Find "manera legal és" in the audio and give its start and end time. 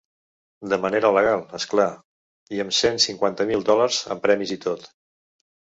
0.85-1.67